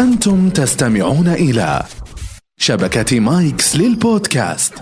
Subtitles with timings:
[0.00, 1.82] أنتم تستمعون إلى
[2.58, 4.74] شبكة مايكس للبودكاست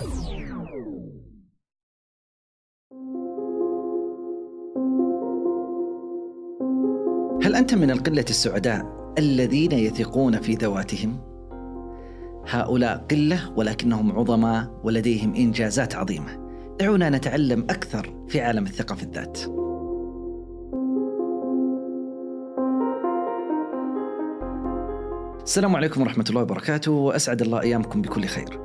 [7.43, 11.21] هل أنت من القلة السعداء الذين يثقون في ذواتهم؟
[12.49, 16.45] هؤلاء قلة ولكنهم عظماء ولديهم إنجازات عظيمة.
[16.79, 19.39] دعونا نتعلم أكثر في عالم الثقة في الذات.
[25.45, 28.59] السلام عليكم ورحمة الله وبركاته وأسعد الله أيامكم بكل خير.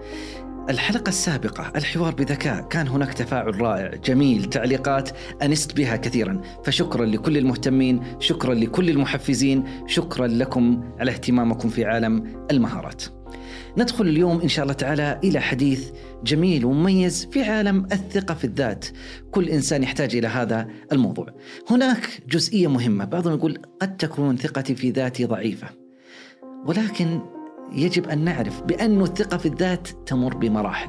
[0.71, 5.11] الحلقة السابقة الحوار بذكاء كان هناك تفاعل رائع جميل تعليقات
[5.43, 6.41] أنست بها كثيرا.
[6.65, 13.03] فشكرا لكل المهتمين شكرا لكل المحفزين شكرا لكم على اهتمامكم في عالم المهارات.
[13.79, 15.91] ندخل اليوم إن شاء الله تعالى إلى حديث
[16.25, 18.85] جميل ومميز في عالم الثقة في الذات.
[19.31, 21.27] كل إنسان يحتاج إلى هذا الموضوع.
[21.71, 25.80] هناك جزئية مهمة بعضهم يقول قد تكون ثقتي في ذاتي ضعيفة.
[26.67, 27.21] ولكن
[27.73, 30.89] يجب أن نعرف بأن الثقة في الذات تمر بمراحل.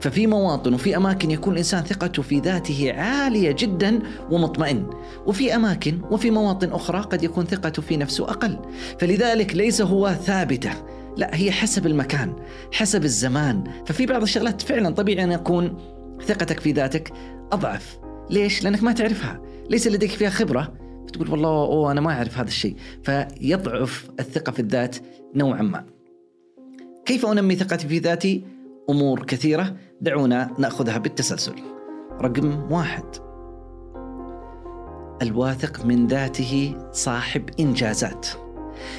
[0.00, 4.86] ففي مواطن وفي أماكن يكون الإنسان ثقته في ذاته عالية جدا ومطمئن،
[5.26, 8.58] وفي أماكن وفي مواطن أخرى قد يكون ثقته في نفسه أقل،
[8.98, 10.70] فلذلك ليس هو ثابتة،
[11.16, 12.36] لا هي حسب المكان،
[12.72, 15.76] حسب الزمان، ففي بعض الشغلات فعلا طبيعي أن يكون
[16.26, 17.12] ثقتك في ذاتك
[17.52, 17.98] أضعف،
[18.30, 20.74] ليش؟ لأنك ما تعرفها، ليس لديك فيها خبرة،
[21.14, 24.96] فتقول والله أوه أنا ما أعرف هذا الشيء، فيضعف الثقة في الذات
[25.34, 25.84] نوعا ما.
[27.06, 28.44] كيف أنمي ثقتي في ذاتي؟
[28.90, 31.54] أمور كثيرة دعونا نأخذها بالتسلسل.
[32.20, 33.04] رقم واحد
[35.22, 38.26] الواثق من ذاته صاحب إنجازات.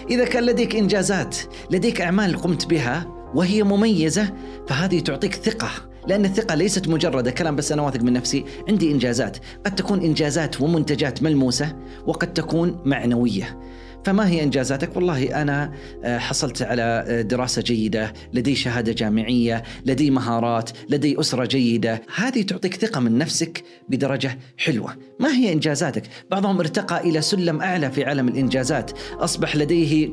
[0.10, 1.38] إذا كان لديك إنجازات،
[1.72, 4.34] لديك أعمال قمت بها وهي مميزة
[4.68, 5.70] فهذه تعطيك ثقة
[6.08, 10.62] لأن الثقة ليست مجرد كلام بس أنا واثق من نفسي عندي إنجازات قد تكون إنجازات
[10.62, 11.75] ومنتجات ملموسة
[12.06, 13.59] وقد تكون معنوية
[14.06, 15.72] فما هي إنجازاتك؟ والله أنا
[16.03, 22.42] آه، حصلت على آه، دراسة جيدة، لدي شهادة جامعية، لدي مهارات، لدي أسرة جيدة، هذه
[22.42, 24.96] تعطيك ثقة من نفسك بدرجة حلوة.
[25.19, 30.09] ما هي إنجازاتك؟ بعضهم ارتقى إلى سلم أعلى في عالم الإنجازات، أصبح لديه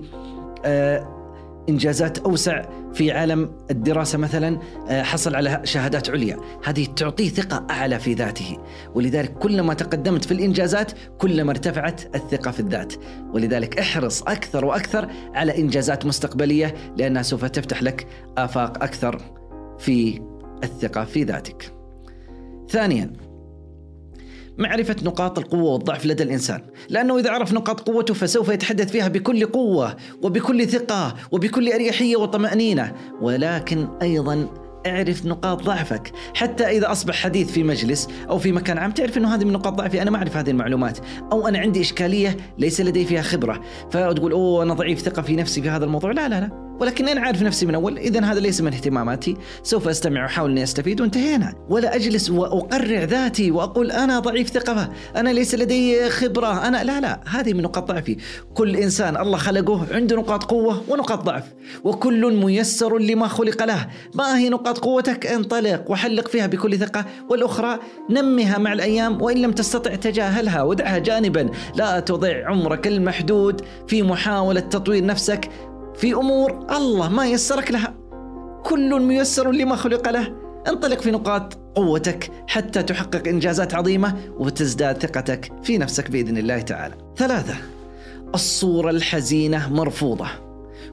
[0.65, 1.22] آه
[1.69, 2.63] إنجازات أوسع
[2.95, 4.59] في عالم الدراسة مثلا
[4.89, 8.59] آه، حصل على شهادات عليا، هذه تعطيه ثقة أعلى في ذاته،
[8.95, 12.93] ولذلك كلما تقدمت في الإنجازات كلما ارتفعت الثقة في الذات،
[13.35, 18.07] ولذلك احرص أكثر وأكثر على إنجازات مستقبلية لأنها سوف تفتح لك
[18.39, 19.21] آفاق أكثر
[19.79, 20.21] في
[20.65, 21.73] الثقة في ذاتك.
[22.69, 23.13] ثانيا
[24.59, 26.61] معرفة نقاط القوة والضعف لدى الإنسان.
[26.89, 32.93] لأنه إذا عرف نقاط قوته فسوف يتحدث فيها بكل قوة وبكل ثقة وبكل أريحية وطمأنينة.
[33.21, 34.47] ولكن أيضا
[34.87, 36.13] اعرف نقاط ضعفك.
[36.35, 39.73] حتى إذا أصبح حديث في مجلس أو في مكان عام تعرف إنه هذه من نقاط
[39.73, 40.03] ضعفي.
[40.03, 40.99] أنا ما أعرف هذه المعلومات.
[41.33, 43.61] أو أنا عندي إشكالية ليس لدي فيها خبرة.
[43.91, 46.13] فتقول أوه أنا ضعيف ثقة في نفسي في هذا الموضوع.
[46.13, 46.62] لا لا لا.
[46.81, 49.37] ولكن أنا عارف نفسي من أول اذا هذا ليس من اهتماماتي.
[49.63, 51.01] سوف أستمع واحاول إني أستفيد.
[51.01, 51.55] وانتهينا.
[51.69, 54.93] ولا أجلس واقرع ذاتي وأقول أنا ضعيف ثقة.
[55.17, 56.69] أنا ليس لدي خبرة.
[56.69, 58.17] أنا لا لا هذه من نقاط ضعفي.
[58.55, 61.45] كل إنسان الله خلقه عنده نقاط قوة ونقاط ضعف.
[61.85, 63.87] وكل ميسر لما خلق له.
[64.15, 67.05] ما هي نقاط قوتك؟ انطلق وحلق فيها بكل ثقة.
[67.31, 67.79] والأخرى
[68.11, 70.63] نمها مع الأيام وإن لم تستطع تجاهلها.
[70.63, 71.51] ودعها جانبا.
[71.77, 75.51] لا تضيع عمرك المحدود في محاولة تطوير نفسك.
[75.97, 77.95] في أمور الله ما يسرك لها
[78.65, 80.35] كل ميسر لما خلق له
[80.69, 86.95] انطلق في نقاط قوتك حتى تحقق إنجازات عظيمة وتزداد ثقتك في نفسك بإذن الله تعالى.
[87.17, 87.55] ثلاثة
[88.35, 90.27] الصورة الحزينة مرفوضة.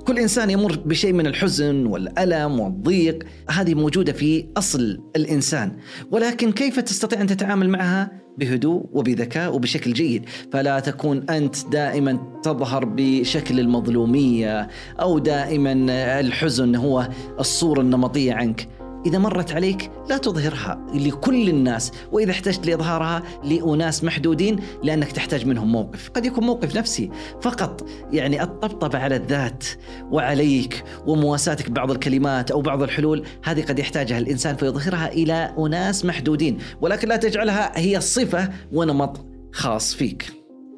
[0.08, 5.78] كل إنسان يمر بشيء من الحزن والألم والضيق، هذه موجودة في أصل الإنسان،
[6.12, 10.26] ولكن كيف تستطيع أن تتعامل معها؟ بهدوء وبذكاء وبشكل جيد.
[10.52, 14.68] فلا تكون أنت دائما تظهر بشكل المظلومية
[15.02, 15.74] أو دائما
[16.20, 18.79] الحزن هو الصورة النمطية عنك.
[19.06, 25.72] إذا مرت عليك لا تظهرها لكل الناس وإذا احتجت لإظهارها لأناس محدودين لأنك تحتاج منهم
[25.72, 26.10] موقف.
[26.10, 27.10] قد يكون موقف نفسي
[27.42, 29.64] فقط يعني الطبطبة على الذات
[30.12, 36.58] وعليك ومواساتك بعض الكلمات أو بعض الحلول هذه قد يحتاجها الإنسان فيظهرها إلى أناس محدودين
[36.82, 40.34] ولكن لا تجعلها هي صفة ونمط خاص فيك.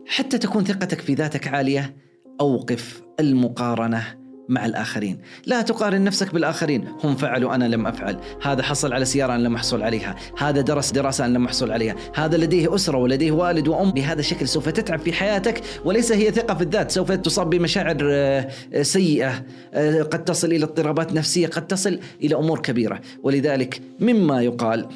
[0.07, 1.97] حتى تكون ثقتك في ذاتك عالية
[2.41, 4.20] أوقف المقارنة.
[4.51, 5.17] مع الآخرين.
[5.45, 6.87] لا تقارن نفسك بالآخرين.
[7.03, 8.19] هم فعلوا أنا لم أفعل.
[8.41, 10.15] هذا حصل على سيارة أنا لم أحصل عليها.
[10.37, 11.95] هذا درس دراسة أنا لم أحصل عليها.
[12.15, 13.91] هذا لديه أسرة ولديه والد وأم.
[13.91, 15.61] بهذا الشكل سوف تتعب في حياتك.
[15.85, 16.91] وليس هي ثقة في الذات.
[16.91, 18.47] سوف تصاب بمشاعر آه،
[18.81, 23.01] سيئة آه، قد تصل إلى اضطرابات نفسية قد تصل إلى أمور كبيرة.
[23.23, 24.87] ولذلك مما يقال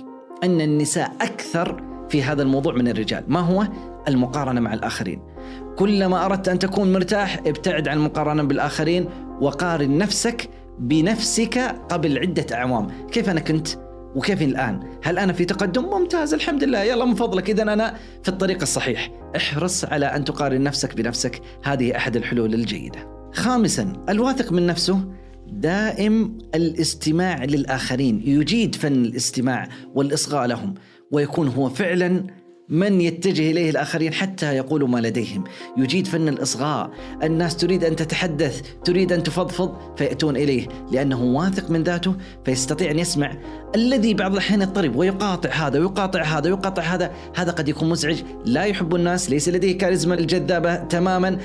[0.44, 3.24] أن النساء أكثر في هذا الموضوع من الرجال.
[3.28, 3.68] ما هو؟
[4.08, 5.35] المقارنة مع الآخرين.
[5.78, 9.10] كلما أردت أن تكون مرتاح ابتعد عن المقارنه بالآخرين
[9.42, 10.50] وقارن نفسك
[10.80, 11.58] بنفسك
[11.90, 13.68] قبل عدة أعوام، كيف أنا كنت؟
[14.16, 18.30] وكيف الآن؟ هل أنا في تقدم؟ ممتاز الحمد لله يلا من فضلك اذا أنا في
[18.30, 23.32] الطريق الصحيح، احرص على أن تقارن نفسك بنفسك، هذه أحد الحلول الجيدة.
[23.34, 25.00] خامسا الواثق من نفسه
[25.48, 30.74] دائم الاستماع للآخرين، يجيد فن الاستماع والإصغاء لهم،
[31.12, 32.24] ويكون هو فعلا
[32.70, 35.44] من يتجه إليه الآخرين حتى يقولوا ما لديهم،
[35.78, 36.92] يجيد فن الإصغاء،
[37.24, 42.16] الناس تريد أن تتحدث، تريد أن تفضفض فيأتون إليه، لأنه واثق من ذاته
[42.46, 43.38] فيستطيع أن يسمع.
[43.76, 48.64] الذي بعض الأحيان يضطرب ويقاطع هذا ويقاطع هذا ويقاطع هذا، هذا قد يكون مزعج، لا
[48.64, 51.38] يحب الناس، ليس لديه كاريزما الجذابة تماما،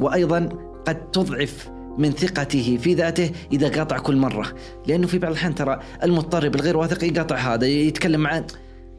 [0.00, 0.48] وأيضا
[0.86, 4.52] قد تضعف من ثقته في ذاته إذا قاطع كل مرة،
[4.86, 8.46] لأنه في بعض الأحيان ترى المضطرب الغير واثق يقاطع هذا يتكلم معه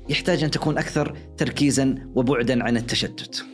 [0.10, 3.46] يحتاج أن تكون أكثر تركيزا وبعدا عن التشتت.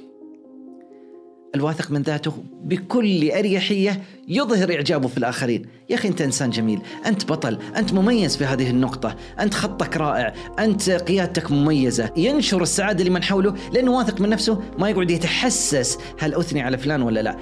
[1.55, 7.31] الواثق من ذاته بكل أريحية يظهر إعجابه في الآخرين، يا أخي أنت إنسان جميل، أنت
[7.31, 13.23] بطل، أنت مميز في هذه النقطة، أنت خطك رائع، أنت قيادتك مميزة، ينشر السعادة لمن
[13.23, 17.37] حوله لأنه واثق من نفسه ما يقعد يتحسس هل أثني على فلان ولا لا،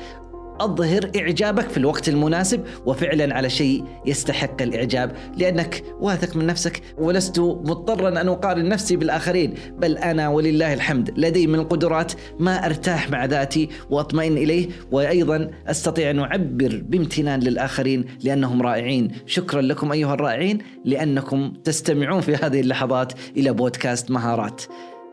[0.60, 7.40] أظهر إعجابك في الوقت المناسب وفعلا على شيء يستحق الإعجاب لأنك واثق من نفسك ولست
[7.40, 13.26] مضطرا أن أقارن نفسي بالآخرين بل أنا ولله الحمد لدي من القدرات ما أرتاح مع
[13.26, 20.58] ذاتي وأطمئن إليه وأيضا أستطيع أن أعبر بامتنان للآخرين لأنهم رائعين شكرا لكم أيها الرائعين
[20.86, 24.62] لأنكم تستمعون في هذه اللحظات إلى بودكاست مهارات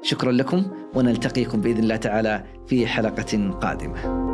[0.02, 0.64] شكرا لكم
[0.94, 4.33] ونلتقيكم بإذن الله تعالى في حلقة قادمة.